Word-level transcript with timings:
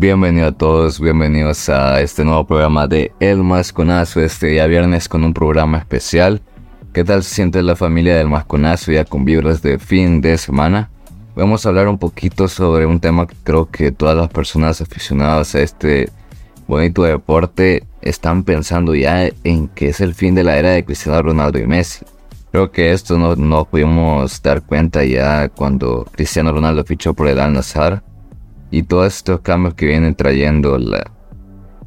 Bienvenido 0.00 0.46
a 0.46 0.52
todos, 0.52 1.00
bienvenidos 1.00 1.68
a 1.68 2.00
este 2.00 2.24
nuevo 2.24 2.46
programa 2.46 2.86
de 2.86 3.10
El 3.18 3.38
Masconazo, 3.38 4.20
este 4.20 4.46
día 4.46 4.68
viernes 4.68 5.08
con 5.08 5.24
un 5.24 5.34
programa 5.34 5.78
especial. 5.78 6.40
¿Qué 6.92 7.02
tal 7.02 7.24
se 7.24 7.34
siente 7.34 7.60
la 7.64 7.74
familia 7.74 8.16
del 8.16 8.28
Masconazo 8.28 8.92
ya 8.92 9.04
con 9.04 9.24
vibras 9.24 9.60
de 9.60 9.80
fin 9.80 10.20
de 10.20 10.38
semana? 10.38 10.88
Vamos 11.34 11.66
a 11.66 11.70
hablar 11.70 11.88
un 11.88 11.98
poquito 11.98 12.46
sobre 12.46 12.86
un 12.86 13.00
tema 13.00 13.26
que 13.26 13.34
creo 13.42 13.68
que 13.68 13.90
todas 13.90 14.16
las 14.16 14.28
personas 14.28 14.80
aficionadas 14.80 15.56
a 15.56 15.62
este 15.62 16.10
bonito 16.68 17.02
deporte 17.02 17.82
están 18.00 18.44
pensando 18.44 18.94
ya 18.94 19.28
en 19.42 19.66
que 19.66 19.88
es 19.88 20.00
el 20.00 20.14
fin 20.14 20.36
de 20.36 20.44
la 20.44 20.58
era 20.58 20.70
de 20.70 20.84
Cristiano 20.84 21.20
Ronaldo 21.22 21.58
y 21.58 21.66
Messi. 21.66 22.04
Creo 22.52 22.70
que 22.70 22.92
esto 22.92 23.18
no, 23.18 23.34
no 23.34 23.64
pudimos 23.64 24.40
dar 24.42 24.62
cuenta 24.62 25.04
ya 25.04 25.48
cuando 25.48 26.06
Cristiano 26.12 26.52
Ronaldo 26.52 26.84
fichó 26.84 27.14
por 27.14 27.26
el 27.26 27.40
Al 27.40 27.52
Nassr 27.52 28.00
y 28.70 28.82
todos 28.82 29.16
estos 29.16 29.40
cambios 29.40 29.74
que 29.74 29.86
vienen 29.86 30.14
trayendo 30.14 30.78
la, 30.78 31.10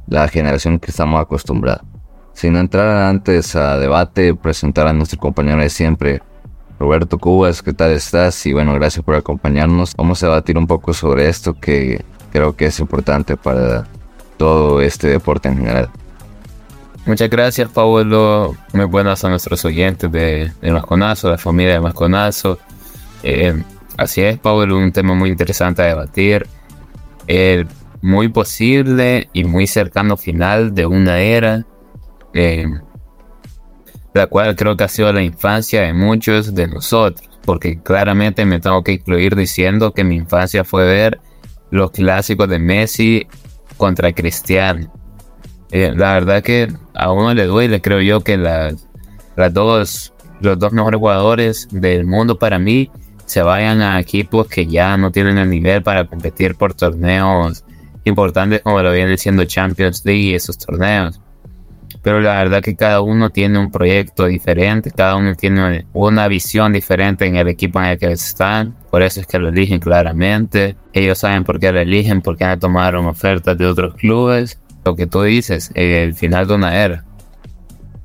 la 0.08 0.27
generación 0.27 0.80
que 0.80 0.91
estamos 0.91 1.21
acostumbrados. 1.21 1.84
Sin 2.34 2.55
entrar 2.55 3.07
antes 3.07 3.55
a 3.55 3.77
debate, 3.77 4.34
presentar 4.34 4.88
a 4.88 4.94
nuestro 4.94 5.20
compañero 5.20 5.62
de 5.62 5.70
siempre, 5.70 6.21
Roberto 6.80 7.20
Cubas, 7.20 7.62
¿qué 7.62 7.73
tal 7.73 7.91
estás? 7.91 8.44
Y 8.45 8.54
bueno, 8.54 8.73
gracias 8.73 9.05
por 9.05 9.16
acompañarnos. 9.16 9.95
Vamos 9.95 10.23
a 10.23 10.27
debatir 10.27 10.57
un 10.57 10.66
poco 10.66 10.94
sobre 10.94 11.30
esto 11.30 11.54
que 11.54 12.04
creo 12.31 12.55
que 12.55 12.66
es 12.66 12.80
importante 12.80 13.38
para 13.38 13.85
todo 14.38 14.82
este 14.82 15.07
deporte 15.07 15.49
en 15.49 15.57
general. 15.57 15.90
Muchas 17.05 17.29
gracias, 17.29 17.70
Pablo. 17.70 18.55
Muy 18.73 18.85
buenas 18.85 19.23
a 19.23 19.29
nuestros 19.29 19.63
oyentes 19.66 20.12
de, 20.12 20.52
de 20.62 20.71
Masconazo, 20.71 21.29
la 21.29 21.38
familia 21.38 21.73
de 21.73 21.79
Masconazo. 21.79 22.57
Eh, 23.21 23.62
así 23.98 24.21
es, 24.21 24.40
Pablo, 24.40 24.77
un 24.77 24.91
tema 24.91 25.13
muy 25.13 25.29
interesante 25.29 25.84
a 25.84 25.85
debatir 25.85 26.48
el 27.31 27.67
muy 28.01 28.27
posible 28.27 29.29
y 29.32 29.46
muy 29.46 29.65
cercano 29.68 30.18
final 30.18 30.76
de 30.76 30.85
una 30.85 31.20
era, 31.20 31.65
eh, 32.34 32.65
la 34.13 34.27
cual 34.27 34.55
creo 34.55 34.76
que 34.76 34.84
ha 34.84 34.90
sido 34.90 35.13
la 35.13 35.24
infancia 35.24 35.82
de 35.82 35.93
muchos 35.93 36.54
de 36.54 36.68
nosotros, 36.68 37.29
porque 37.46 37.82
claramente 37.82 38.43
me 38.46 38.59
tengo 38.59 38.84
que 38.84 38.93
incluir 38.93 39.35
diciendo 39.35 39.93
que 39.93 40.04
mi 40.04 40.15
infancia 40.15 40.65
fue 40.65 40.85
ver 40.85 41.20
los 41.70 41.91
clásicos 41.91 42.49
de 42.49 42.59
Messi 42.59 43.27
contra 43.77 44.12
Cristiano. 44.12 44.91
Eh, 45.71 45.93
la 45.96 46.13
verdad 46.13 46.43
que 46.43 46.68
a 46.93 47.13
uno 47.13 47.34
le 47.34 47.46
duele, 47.46 47.82
creo 47.82 48.02
yo, 48.02 48.20
que 48.20 48.35
las, 48.35 48.90
las 49.37 49.54
dos, 49.54 50.13
los 50.41 50.59
dos 50.59 50.74
mejores 50.74 50.99
jugadores 50.99 51.68
del 51.71 52.05
mundo 52.05 52.37
para 52.37 52.59
mí 52.59 52.91
se 53.32 53.41
vayan 53.41 53.82
a 53.82 53.98
equipos 53.98 54.46
que 54.48 54.68
ya 54.68 54.98
no 54.98 55.10
tienen 55.10 55.37
el 55.37 55.49
nivel 55.49 55.82
para 55.82 56.05
competir 56.05 56.55
por 56.55 56.74
torneos 56.74 57.63
importantes 58.04 58.62
como 58.62 58.82
lo 58.82 58.91
viene 58.91 59.18
siendo 59.18 59.46
Champions 59.46 60.04
League 60.04 60.21
y 60.21 60.35
esos 60.35 60.57
torneos. 60.57 61.21
Pero 62.02 62.20
la 62.20 62.35
verdad 62.35 62.62
que 62.62 62.76
cada 62.76 62.99
uno 62.99 63.29
tiene 63.29 63.57
un 63.57 63.71
proyecto 63.71 64.25
diferente, 64.25 64.91
cada 64.91 65.16
uno 65.16 65.34
tiene 65.35 65.85
una 65.94 66.28
visión 66.28 66.74
diferente 66.74 67.25
en 67.25 67.38
el 67.38 67.47
equipo 67.47 67.79
en 67.79 67.85
el 67.85 67.97
que 67.97 68.12
están, 68.12 68.75
por 68.90 69.02
eso 69.02 69.22
es 69.22 69.28
que 69.28 69.40
lo 69.40 69.47
eligen 69.47 69.79
claramente. 69.79 70.75
Ellos 70.91 71.19
saben 71.19 71.46
por 71.46 71.57
qué 71.57 71.72
lo 71.72 71.79
eligen, 71.79 72.22
por 72.22 72.35
qué 72.35 72.57
tomaron 72.59 73.06
ofertas 73.06 73.57
de 73.57 73.66
otros 73.66 73.96
clubes. 73.96 74.59
Lo 74.84 74.94
que 74.97 75.07
tú 75.07 75.22
dices, 75.22 75.72
el 75.74 76.16
final 76.16 76.47
de 76.47 76.56
una 76.56 76.75
era. 76.75 77.06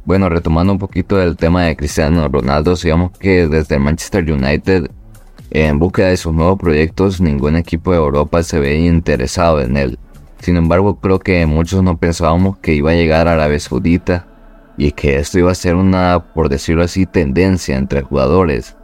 Bueno, 0.04 0.28
retomando 0.28 0.72
un 0.72 0.78
poquito 0.78 1.16
del 1.16 1.36
tema 1.36 1.64
de 1.64 1.74
Cristiano 1.74 2.28
Ronaldo, 2.28 2.76
digamos 2.76 3.10
que 3.18 3.48
desde 3.48 3.80
Manchester 3.80 4.30
United 4.30 4.88
en 5.50 5.78
búsqueda 5.78 6.08
de 6.08 6.16
sus 6.16 6.32
nuevos 6.32 6.58
proyectos, 6.58 7.20
ningún 7.20 7.56
equipo 7.56 7.92
de 7.92 7.98
Europa 7.98 8.42
se 8.42 8.58
veía 8.58 8.86
interesado 8.86 9.60
en 9.60 9.76
él. 9.76 9.98
Sin 10.40 10.56
embargo, 10.56 11.00
creo 11.00 11.18
que 11.18 11.46
muchos 11.46 11.82
no 11.82 11.96
pensábamos 11.96 12.58
que 12.58 12.74
iba 12.74 12.90
a 12.90 12.94
llegar 12.94 13.28
a 13.28 13.32
Arabia 13.32 13.58
Saudita 13.58 14.26
y 14.76 14.92
que 14.92 15.16
esto 15.16 15.38
iba 15.38 15.50
a 15.50 15.54
ser 15.54 15.74
una, 15.74 16.32
por 16.34 16.48
decirlo 16.48 16.82
así, 16.82 17.06
tendencia 17.06 17.76
entre 17.76 18.02
jugadores. 18.02 18.76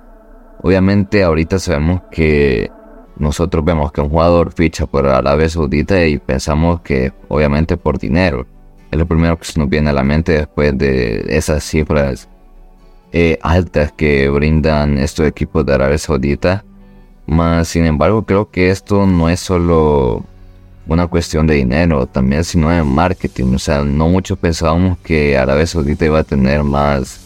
Obviamente 0.63 1.23
ahorita 1.23 1.59
sabemos 1.59 2.03
que 2.11 2.71
nosotros 3.17 3.65
vemos 3.65 3.93
que 3.93 4.01
un 4.01 4.09
jugador 4.09 4.53
ficha 4.53 4.87
por 4.87 5.07
Arabia 5.07 5.49
Saudita 5.49 6.05
y 6.07 6.19
pensamos 6.19 6.81
que 6.81 7.13
obviamente 7.29 7.77
por 7.77 7.99
dinero. 7.99 8.47
Es 8.91 8.99
lo 8.99 9.07
primero 9.07 9.39
que 9.39 9.45
se 9.45 9.59
nos 9.59 9.69
viene 9.69 9.91
a 9.91 9.95
la 9.95 10.05
mente 10.05 10.33
después 10.33 10.77
de 10.77 11.25
esas 11.29 11.65
cifras 11.65 12.29
eh, 13.13 13.39
altas 13.43 13.93
que 13.93 14.29
brindan 14.31 14.99
estos 14.99 15.27
equipos 15.27 15.65
de 15.67 15.75
Arabia 15.75 15.99
Saudita. 15.99 16.65
Más 17.27 17.69
sin 17.69 17.85
embargo, 17.85 18.25
creo 18.25 18.51
que 18.51 18.71
esto 18.71 19.07
no 19.07 19.29
es 19.29 19.41
solo 19.41 20.25
una 20.87 21.07
cuestión 21.07 21.47
de 21.47 21.55
dinero, 21.55 22.07
también 22.07 22.45
sino 22.45 22.71
de 22.71 22.83
marketing. 22.83 23.55
O 23.55 23.59
sea, 23.59 23.83
no 23.83 24.09
mucho 24.09 24.37
pensábamos 24.37 24.99
que 24.99 25.37
Arabia 25.37 25.67
Saudita 25.67 26.07
iba 26.07 26.21
a 26.21 26.25
tener 26.25 26.65
más 26.65 27.21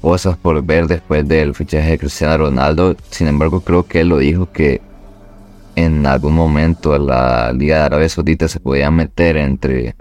cosas 0.00 0.36
por 0.36 0.62
ver 0.62 0.86
después 0.86 1.26
del 1.26 1.54
fichaje 1.54 1.90
de 1.90 1.98
Cristiano 1.98 2.36
Ronaldo. 2.38 2.96
Sin 3.10 3.28
embargo, 3.28 3.60
creo 3.60 3.86
que 3.86 4.00
él 4.00 4.08
lo 4.08 4.18
dijo 4.18 4.50
que 4.52 4.80
en 5.76 6.06
algún 6.06 6.34
momento 6.34 6.98
la 6.98 7.52
Liga 7.52 7.78
de 7.78 7.82
Arabia 7.84 8.08
Saudita 8.08 8.48
se 8.48 8.60
podía 8.60 8.90
meter 8.90 9.36
entre 9.36 9.94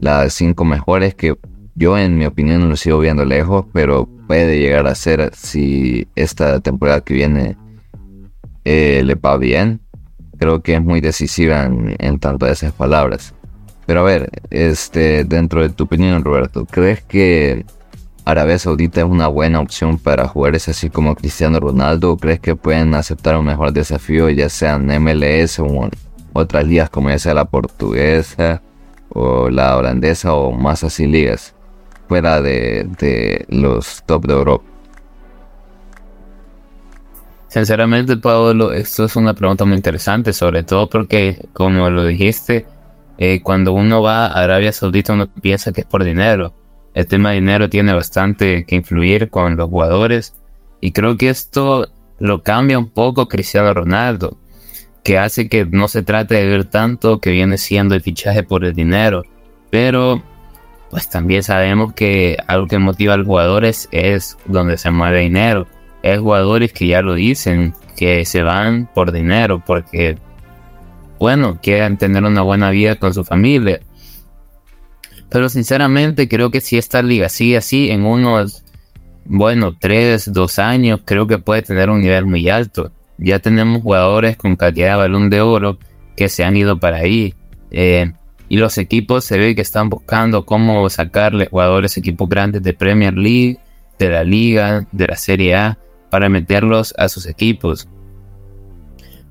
las 0.00 0.32
cinco 0.34 0.64
mejores 0.64 1.14
que 1.14 1.36
yo 1.74 1.96
en 1.98 2.16
mi 2.18 2.26
opinión 2.26 2.68
lo 2.68 2.76
sigo 2.76 2.98
viendo 2.98 3.24
lejos, 3.24 3.66
pero 3.72 4.08
puede 4.30 4.60
llegar 4.60 4.86
a 4.86 4.94
ser 4.94 5.32
si 5.34 6.06
esta 6.14 6.60
temporada 6.60 7.00
que 7.00 7.14
viene 7.14 7.56
eh, 8.64 9.02
le 9.04 9.16
va 9.16 9.36
bien. 9.36 9.80
Creo 10.38 10.62
que 10.62 10.74
es 10.74 10.80
muy 10.80 11.00
decisiva 11.00 11.64
en, 11.64 12.20
tanto 12.20 12.46
de 12.46 12.52
esas 12.52 12.72
palabras. 12.72 13.34
Pero 13.86 14.02
a 14.02 14.02
ver, 14.04 14.30
este, 14.50 15.24
dentro 15.24 15.62
de 15.62 15.70
tu 15.70 15.82
opinión, 15.82 16.22
Roberto, 16.22 16.64
¿crees 16.64 17.02
que 17.02 17.66
Arabia 18.24 18.56
Saudita 18.60 19.00
es 19.00 19.06
una 19.08 19.26
buena 19.26 19.58
opción 19.58 19.98
para 19.98 20.28
jugadores 20.28 20.68
así 20.68 20.90
como 20.90 21.16
Cristiano 21.16 21.58
Ronaldo? 21.58 22.16
¿Crees 22.16 22.38
que 22.38 22.54
pueden 22.54 22.94
aceptar 22.94 23.36
un 23.36 23.46
mejor 23.46 23.72
desafío, 23.72 24.30
ya 24.30 24.48
sea 24.48 24.76
en 24.76 25.02
MLS 25.02 25.58
o 25.58 25.90
otras 26.34 26.64
ligas 26.64 26.88
como 26.88 27.10
ya 27.10 27.18
sea 27.18 27.34
la 27.34 27.46
portuguesa 27.46 28.62
o 29.08 29.50
la 29.50 29.76
holandesa 29.76 30.34
o 30.34 30.52
más 30.52 30.84
así 30.84 31.08
ligas? 31.08 31.52
Fuera 32.10 32.42
de, 32.42 33.46
los 33.50 34.02
top 34.04 34.26
de 34.26 34.32
Europa? 34.32 34.64
Sinceramente, 37.46 38.16
Pablo, 38.16 38.72
esto 38.72 39.04
es 39.04 39.14
una 39.14 39.32
pregunta 39.32 39.64
muy 39.64 39.76
interesante, 39.76 40.32
sobre 40.32 40.64
todo 40.64 40.90
porque, 40.90 41.46
como 41.52 41.88
lo 41.88 42.04
dijiste, 42.04 42.66
eh, 43.16 43.40
cuando 43.42 43.72
uno 43.72 44.02
va 44.02 44.26
a 44.26 44.42
Arabia 44.42 44.72
Saudita 44.72 45.12
uno 45.12 45.28
piensa 45.28 45.72
que 45.72 45.82
es 45.82 45.86
por 45.86 46.02
dinero. 46.02 46.52
El 46.94 47.06
tema 47.06 47.28
de 47.28 47.36
dinero 47.36 47.70
tiene 47.70 47.92
bastante 47.92 48.64
que 48.66 48.74
influir 48.74 49.30
con 49.30 49.56
los 49.56 49.70
jugadores 49.70 50.34
y 50.80 50.90
creo 50.90 51.16
que 51.16 51.28
esto 51.28 51.86
lo 52.18 52.42
cambia 52.42 52.76
un 52.76 52.90
poco 52.90 53.28
Cristiano 53.28 53.72
Ronaldo, 53.72 54.36
que 55.04 55.16
hace 55.16 55.48
que 55.48 55.64
no 55.64 55.86
se 55.86 56.02
trate 56.02 56.34
de 56.34 56.46
ver 56.48 56.64
tanto 56.64 57.20
que 57.20 57.30
viene 57.30 57.56
siendo 57.56 57.94
el 57.94 58.00
fichaje 58.00 58.42
por 58.42 58.64
el 58.64 58.74
dinero, 58.74 59.22
pero 59.70 60.24
pues 60.90 61.08
también 61.08 61.44
sabemos 61.44 61.92
que 61.92 62.36
algo 62.48 62.66
que 62.66 62.78
motiva 62.78 63.14
a 63.14 63.16
los 63.16 63.26
jugadores 63.26 63.88
es 63.92 64.36
donde 64.46 64.76
se 64.76 64.90
mueve 64.90 65.20
dinero. 65.20 65.68
Es 66.02 66.18
jugadores 66.18 66.72
que 66.72 66.88
ya 66.88 67.00
lo 67.00 67.14
dicen, 67.14 67.74
que 67.96 68.24
se 68.24 68.42
van 68.42 68.90
por 68.92 69.12
dinero, 69.12 69.62
porque, 69.64 70.18
bueno, 71.18 71.58
quieren 71.62 71.96
tener 71.96 72.24
una 72.24 72.42
buena 72.42 72.70
vida 72.70 72.96
con 72.96 73.14
su 73.14 73.24
familia. 73.24 73.80
Pero 75.28 75.48
sinceramente 75.48 76.28
creo 76.28 76.50
que 76.50 76.60
si 76.60 76.76
esta 76.76 77.02
liga 77.02 77.28
sigue 77.28 77.58
así, 77.58 77.90
en 77.90 78.04
unos, 78.04 78.64
bueno, 79.24 79.76
tres, 79.78 80.32
dos 80.32 80.58
años, 80.58 81.00
creo 81.04 81.28
que 81.28 81.38
puede 81.38 81.62
tener 81.62 81.88
un 81.88 82.00
nivel 82.00 82.26
muy 82.26 82.48
alto. 82.48 82.90
Ya 83.16 83.38
tenemos 83.38 83.82
jugadores 83.82 84.36
con 84.36 84.56
calidad 84.56 84.92
de 84.92 84.96
balón 84.96 85.30
de 85.30 85.40
oro 85.40 85.78
que 86.16 86.28
se 86.28 86.42
han 86.42 86.56
ido 86.56 86.80
para 86.80 86.96
ahí. 86.96 87.34
Eh, 87.70 88.12
y 88.50 88.56
los 88.56 88.78
equipos 88.78 89.24
se 89.24 89.38
ve 89.38 89.54
que 89.54 89.62
están 89.62 89.88
buscando 89.88 90.44
cómo 90.44 90.90
sacarle 90.90 91.46
jugadores 91.46 91.96
equipos 91.96 92.28
grandes 92.28 92.64
de 92.64 92.74
Premier 92.74 93.14
League, 93.14 93.58
de 93.96 94.08
la 94.08 94.24
Liga, 94.24 94.88
de 94.90 95.06
la 95.06 95.14
Serie 95.14 95.54
A, 95.54 95.78
para 96.10 96.28
meterlos 96.28 96.92
a 96.98 97.08
sus 97.08 97.26
equipos. 97.26 97.88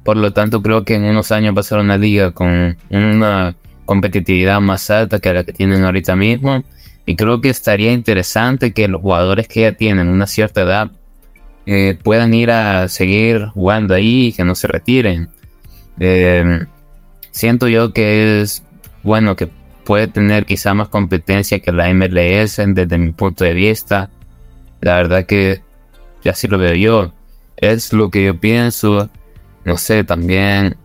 Por 0.06 0.16
lo 0.16 0.32
tanto, 0.32 0.62
creo 0.62 0.86
que 0.86 0.96
en 0.96 1.04
unos 1.04 1.34
años 1.34 1.54
va 1.54 1.60
a 1.60 1.64
ser 1.64 1.80
una 1.80 1.98
liga 1.98 2.32
con 2.32 2.78
una 2.90 3.58
competitividad 3.84 4.62
más 4.62 4.90
alta 4.90 5.20
que 5.20 5.34
la 5.34 5.44
que 5.44 5.52
tienen 5.52 5.84
ahorita 5.84 6.16
mismo. 6.16 6.64
Y 7.06 7.18
creo 7.18 7.42
que 7.42 7.50
estaría 7.50 7.92
interesante 7.92 8.72
que 8.72 8.88
los 8.88 9.02
jugadores 9.02 9.50
que 9.50 9.62
ya 9.62 9.74
tienen 9.74 10.08
una 10.08 10.28
cierta 10.28 10.62
edad 10.62 10.92
eh, 11.66 11.98
puedan 12.02 12.34
ir 12.34 12.52
a 12.52 12.88
seguir 12.88 13.48
jugando 13.48 13.96
ahí 13.96 14.28
y 14.28 14.32
que 14.32 14.46
no 14.46 14.56
se 14.56 14.68
retiren. 14.68 15.28
Eh, 16.00 16.66
siento 17.32 17.68
yo 17.68 17.92
que 17.92 18.42
es 18.42 18.64
bueno, 19.10 19.36
que 19.36 19.50
puede 19.86 20.08
tener 20.08 20.46
quizá 20.46 20.76
más 20.76 20.90
competencia 20.90 21.60
que 21.60 21.72
la 21.72 21.92
MLS 21.92 22.62
desde 22.64 22.98
mi 23.00 23.12
punto 23.12 23.44
de 23.44 23.56
vista. 23.56 24.12
La 24.82 24.98
verdad 24.98 25.26
que 25.26 25.64
ya 26.24 26.34
así 26.34 26.48
lo 26.48 26.60
veo 26.60 26.76
yo. 26.76 27.12
Es 27.58 27.92
lo 27.92 28.12
que 28.12 28.24
yo 28.24 28.40
pienso. 28.40 29.10
No 29.66 29.78
sé, 29.78 30.04
también 30.04 30.78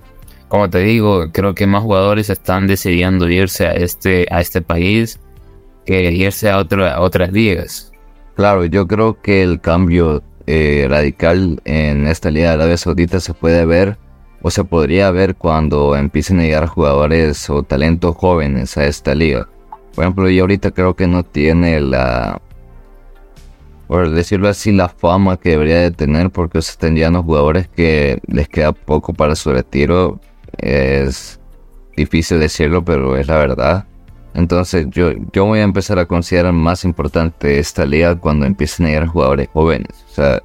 como 0.48 0.70
te 0.70 0.78
digo, 0.78 1.32
creo 1.32 1.54
que 1.54 1.66
más 1.66 1.82
jugadores 1.82 2.30
están 2.30 2.66
decidiendo 2.66 3.28
irse 3.28 3.66
a 3.66 3.74
este, 3.74 4.26
a 4.30 4.40
este 4.40 4.62
país 4.62 5.20
que 5.84 6.12
irse 6.12 6.48
a, 6.48 6.56
otro, 6.56 6.86
a 6.86 7.00
otras 7.00 7.30
ligas. 7.30 7.92
Claro, 8.36 8.64
yo 8.64 8.86
creo 8.86 9.20
que 9.20 9.42
el 9.42 9.60
cambio 9.60 10.22
eh, 10.46 10.86
radical 10.88 11.60
en 11.66 12.06
esta 12.06 12.30
liga 12.30 12.48
de 12.48 12.54
Arabia 12.54 12.78
Saudita 12.78 13.20
se 13.20 13.34
puede 13.34 13.66
ver 13.66 13.98
o 14.46 14.50
se 14.50 14.62
podría 14.62 15.10
ver 15.10 15.36
cuando 15.36 15.96
empiecen 15.96 16.38
a 16.38 16.42
llegar 16.42 16.66
jugadores 16.66 17.48
o 17.48 17.62
talentos 17.62 18.14
jóvenes 18.14 18.76
a 18.76 18.84
esta 18.84 19.14
liga. 19.14 19.48
Por 19.94 20.04
ejemplo, 20.04 20.28
yo 20.28 20.42
ahorita 20.42 20.70
creo 20.72 20.94
que 20.94 21.06
no 21.06 21.22
tiene 21.22 21.80
la, 21.80 22.42
por 23.86 24.10
decirlo 24.10 24.50
así, 24.50 24.70
la 24.70 24.90
fama 24.90 25.38
que 25.38 25.48
debería 25.48 25.80
de 25.80 25.92
tener 25.92 26.28
porque 26.28 26.60
se 26.60 26.72
están 26.72 26.94
llegando 26.94 27.22
jugadores 27.22 27.68
que 27.68 28.20
les 28.26 28.46
queda 28.46 28.72
poco 28.72 29.14
para 29.14 29.34
su 29.34 29.50
retiro. 29.50 30.20
Es 30.58 31.40
difícil 31.96 32.38
decirlo, 32.38 32.84
pero 32.84 33.16
es 33.16 33.26
la 33.26 33.38
verdad. 33.38 33.86
Entonces 34.34 34.88
yo, 34.90 35.12
yo 35.32 35.46
voy 35.46 35.60
a 35.60 35.62
empezar 35.62 35.98
a 35.98 36.04
considerar 36.04 36.52
más 36.52 36.84
importante 36.84 37.58
esta 37.58 37.86
liga 37.86 38.14
cuando 38.16 38.44
empiecen 38.44 38.84
a 38.84 38.88
llegar 38.90 39.06
jugadores 39.06 39.48
jóvenes. 39.54 40.04
O 40.10 40.12
sea, 40.12 40.42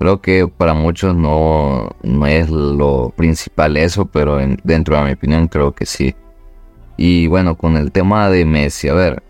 creo 0.00 0.22
que 0.22 0.48
para 0.48 0.72
muchos 0.72 1.14
no, 1.14 1.90
no 2.02 2.26
es 2.26 2.48
lo 2.48 3.12
principal 3.14 3.76
eso, 3.76 4.06
pero 4.06 4.38
dentro 4.64 4.96
de 4.96 5.04
mi 5.04 5.12
opinión 5.12 5.46
creo 5.46 5.72
que 5.72 5.84
sí. 5.84 6.14
Y 6.96 7.26
bueno, 7.26 7.54
con 7.56 7.76
el 7.76 7.92
tema 7.92 8.30
de 8.30 8.46
Messi, 8.46 8.88
a 8.88 8.94
ver, 8.94 9.22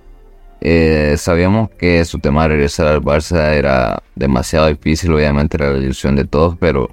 eh, 0.61 1.17
sabíamos 1.19 1.71
que 1.71 2.05
su 2.05 2.21
tema 2.21 2.43
de 2.43 2.51
regresar 2.51 2.87
al 2.87 3.03
Barça 3.03 3.53
era 3.53 4.01
demasiado 4.15 4.69
difícil, 4.69 5.13
obviamente 5.13 5.59
la 5.59 5.77
ilusión 5.77 6.15
de 6.15 6.25
todos, 6.25 6.57
pero 6.61 6.89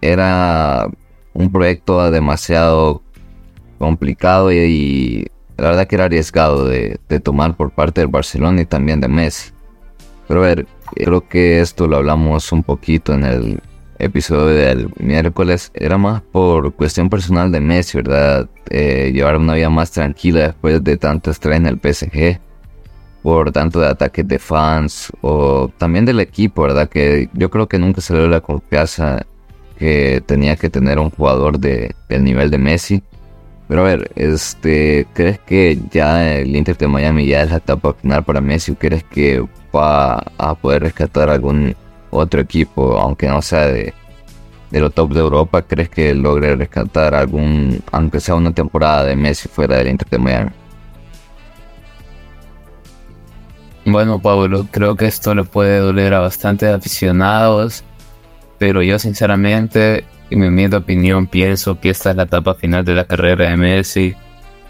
era 0.00 0.86
un 1.32 1.50
proyecto 1.50 2.12
demasiado 2.12 3.02
complicado 3.80 4.52
y 4.52 5.26
la 5.56 5.70
verdad 5.70 5.88
que 5.88 5.96
era 5.96 6.04
arriesgado 6.04 6.64
de, 6.64 7.00
tomar 7.24 7.56
por 7.56 7.72
parte 7.72 8.02
del 8.02 8.08
Barcelona 8.08 8.62
y 8.62 8.66
también 8.66 9.00
de 9.00 9.08
Messi. 9.08 9.50
Pero 10.28 10.44
a 10.44 10.46
ver, 10.46 10.66
creo 10.94 11.28
que 11.28 11.60
esto 11.60 11.86
lo 11.86 11.96
hablamos 11.96 12.52
un 12.52 12.62
poquito 12.62 13.14
en 13.14 13.24
el 13.24 13.60
episodio 14.00 14.46
del 14.46 14.90
miércoles. 14.98 15.70
Era 15.74 15.98
más 15.98 16.22
por 16.22 16.72
cuestión 16.74 17.08
personal 17.08 17.52
de 17.52 17.60
Messi, 17.60 17.98
¿verdad? 17.98 18.48
Eh, 18.70 19.10
llevar 19.14 19.36
una 19.36 19.54
vida 19.54 19.70
más 19.70 19.90
tranquila 19.90 20.48
después 20.48 20.82
de 20.82 20.96
tanto 20.96 21.30
estrés 21.30 21.58
en 21.58 21.66
el 21.66 21.78
PSG. 21.78 22.40
Por 23.22 23.52
tanto 23.52 23.80
de 23.80 23.88
ataques 23.88 24.26
de 24.26 24.38
fans 24.38 25.12
o 25.20 25.70
también 25.76 26.06
del 26.06 26.20
equipo, 26.20 26.62
¿verdad? 26.62 26.88
Que 26.88 27.28
yo 27.34 27.50
creo 27.50 27.68
que 27.68 27.78
nunca 27.78 28.00
se 28.00 28.14
le 28.14 28.20
dio 28.20 28.28
la 28.28 28.40
confianza 28.40 29.26
que 29.78 30.22
tenía 30.24 30.56
que 30.56 30.70
tener 30.70 30.98
un 30.98 31.10
jugador 31.10 31.58
de, 31.58 31.94
del 32.08 32.24
nivel 32.24 32.50
de 32.50 32.58
Messi. 32.58 33.02
Pero 33.68 33.82
a 33.82 33.84
ver, 33.84 34.10
este, 34.16 35.06
¿crees 35.14 35.38
que 35.38 35.78
ya 35.90 36.34
el 36.34 36.56
Inter 36.56 36.76
de 36.76 36.88
Miami 36.88 37.26
ya 37.26 37.42
es 37.42 37.50
la 37.50 37.58
etapa 37.58 37.92
final 37.92 38.24
para 38.24 38.40
Messi 38.40 38.72
o 38.72 38.74
crees 38.74 39.04
que 39.04 39.44
a 39.78 40.54
poder 40.60 40.82
rescatar 40.82 41.30
algún 41.30 41.74
otro 42.10 42.40
equipo, 42.40 42.98
aunque 42.98 43.28
no 43.28 43.40
sea 43.42 43.66
de, 43.66 43.94
de 44.70 44.80
lo 44.80 44.90
top 44.90 45.12
de 45.12 45.20
Europa? 45.20 45.62
¿Crees 45.62 45.88
que 45.88 46.14
logre 46.14 46.56
rescatar 46.56 47.14
algún, 47.14 47.82
aunque 47.92 48.20
sea 48.20 48.34
una 48.34 48.52
temporada 48.52 49.04
de 49.04 49.16
Messi 49.16 49.48
fuera 49.48 49.76
del 49.76 49.88
Inter 49.88 50.08
de? 50.08 50.52
Bueno, 53.86 54.20
Pablo, 54.20 54.66
creo 54.70 54.94
que 54.94 55.06
esto 55.06 55.34
le 55.34 55.44
puede 55.44 55.78
doler 55.78 56.14
a 56.14 56.20
bastantes 56.20 56.72
aficionados, 56.72 57.82
pero 58.58 58.82
yo 58.82 58.98
sinceramente 58.98 60.04
en 60.30 60.38
mi 60.38 60.46
humilde 60.46 60.76
opinión, 60.76 61.26
pienso 61.26 61.80
que 61.80 61.90
esta 61.90 62.10
es 62.10 62.16
la 62.16 62.22
etapa 62.22 62.54
final 62.54 62.84
de 62.84 62.94
la 62.94 63.04
carrera 63.04 63.50
de 63.50 63.56
Messi. 63.56 64.14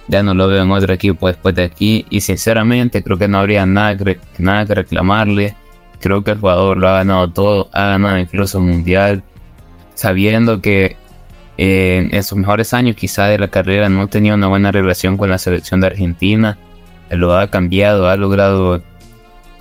Ya 0.08 0.22
no 0.22 0.34
lo 0.34 0.48
veo 0.48 0.62
en 0.62 0.70
otro 0.70 0.92
equipo 0.92 1.28
después 1.28 1.54
de 1.54 1.64
aquí. 1.64 2.06
Y 2.10 2.20
sinceramente, 2.20 3.02
creo 3.02 3.18
que 3.18 3.28
no 3.28 3.38
habría 3.38 3.66
nada 3.66 3.96
que, 3.96 4.18
nada 4.38 4.66
que 4.66 4.74
reclamarle. 4.74 5.54
Creo 6.00 6.24
que 6.24 6.32
el 6.32 6.38
jugador 6.38 6.78
lo 6.78 6.88
ha 6.88 6.98
ganado 6.98 7.30
todo. 7.30 7.68
Ha 7.72 7.86
ganado 7.90 8.18
incluso 8.18 8.58
el 8.58 8.64
mundial. 8.64 9.22
Sabiendo 9.94 10.60
que 10.60 10.96
eh, 11.58 12.08
en 12.10 12.22
sus 12.24 12.38
mejores 12.38 12.72
años, 12.74 12.96
quizá 12.96 13.26
de 13.26 13.38
la 13.38 13.48
carrera, 13.48 13.88
no 13.88 14.08
tenía 14.08 14.34
una 14.34 14.48
buena 14.48 14.72
relación 14.72 15.16
con 15.16 15.30
la 15.30 15.38
selección 15.38 15.80
de 15.80 15.88
Argentina. 15.88 16.58
Lo 17.10 17.36
ha 17.36 17.48
cambiado, 17.48 18.08
ha 18.08 18.16
logrado 18.16 18.82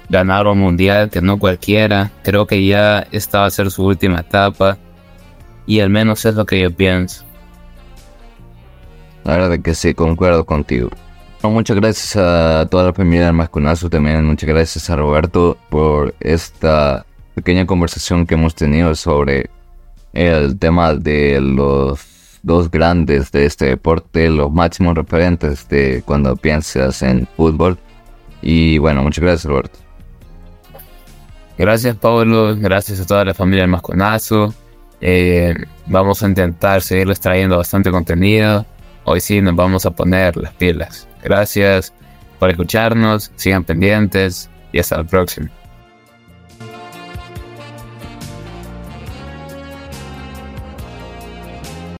ganar 0.09 0.47
un 0.47 0.59
mundial 0.59 1.09
que 1.09 1.21
no 1.21 1.39
cualquiera. 1.39 2.11
Creo 2.23 2.47
que 2.47 2.65
ya 2.65 3.07
esta 3.11 3.41
va 3.41 3.45
a 3.45 3.51
ser 3.51 3.71
su 3.71 3.85
última 3.85 4.21
etapa 4.21 4.77
y 5.65 5.79
al 5.81 5.89
menos 5.89 6.25
es 6.25 6.35
lo 6.35 6.45
que 6.45 6.59
yo 6.59 6.71
pienso. 6.71 7.23
La 9.23 9.37
verdad 9.37 9.59
que 9.59 9.75
sí, 9.75 9.93
concuerdo 9.93 10.45
contigo. 10.45 10.89
muchas 11.43 11.77
gracias 11.77 12.15
a 12.15 12.67
toda 12.69 12.85
la 12.85 12.93
familia 12.93 13.25
del 13.27 13.33
Masconazo, 13.33 13.89
también 13.89 14.25
muchas 14.25 14.49
gracias 14.49 14.89
a 14.89 14.95
Roberto 14.95 15.57
por 15.69 16.13
esta 16.19 17.05
pequeña 17.35 17.65
conversación 17.65 18.25
que 18.25 18.35
hemos 18.35 18.55
tenido 18.55 18.95
sobre 18.95 19.49
el 20.13 20.57
tema 20.57 20.95
de 20.95 21.39
los 21.39 21.99
dos 22.43 22.71
grandes 22.71 23.31
de 23.31 23.45
este 23.45 23.65
deporte, 23.65 24.29
los 24.29 24.51
máximos 24.51 24.95
referentes 24.95 25.67
de 25.69 26.01
cuando 26.05 26.35
piensas 26.35 27.01
en 27.01 27.27
fútbol. 27.35 27.77
Y 28.41 28.77
bueno, 28.77 29.03
muchas 29.03 29.23
gracias 29.23 29.45
Roberto. 29.45 29.79
Gracias 31.57 31.95
Pablo, 31.97 32.55
gracias 32.57 33.01
a 33.01 33.05
toda 33.05 33.25
la 33.25 33.33
familia 33.33 33.63
del 33.63 33.71
Masconazo. 33.71 34.53
Eh, 35.01 35.53
vamos 35.85 36.23
a 36.23 36.27
intentar 36.27 36.81
seguirles 36.81 37.19
trayendo 37.19 37.57
bastante 37.57 37.91
contenido. 37.91 38.65
Hoy 39.11 39.21
sí 39.21 39.41
nos 39.41 39.55
vamos 39.55 39.87
a 39.87 39.89
poner 39.89 40.37
las 40.37 40.53
pilas. 40.53 41.07
Gracias 41.23 41.91
por 42.37 42.51
escucharnos, 42.51 43.31
sigan 43.37 43.63
pendientes 43.63 44.51
y 44.71 44.77
hasta 44.77 44.97
la 44.97 45.03
próxima. 45.03 45.49